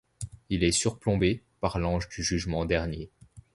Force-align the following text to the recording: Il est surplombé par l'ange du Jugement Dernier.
Il 0.49 0.63
est 0.63 0.71
surplombé 0.71 1.43
par 1.59 1.77
l'ange 1.77 2.09
du 2.09 2.23
Jugement 2.23 2.65
Dernier. 2.65 3.11